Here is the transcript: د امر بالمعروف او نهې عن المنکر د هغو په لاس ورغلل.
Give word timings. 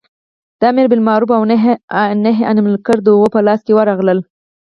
د 0.59 0.61
امر 0.71 0.85
بالمعروف 0.91 1.29
او 1.37 1.43
نهې 2.25 2.43
عن 2.49 2.55
المنکر 2.61 2.97
د 3.03 3.07
هغو 3.15 3.27
په 3.33 3.39
لاس 3.47 3.61
ورغلل. 3.77 4.19